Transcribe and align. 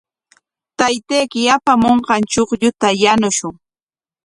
Taytayki 0.77 1.41
apamunqan 1.55 2.21
chuqlluta 2.31 2.87
yanushun. 3.01 3.55